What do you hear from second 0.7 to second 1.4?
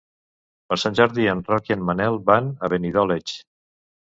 Per Sant Jordi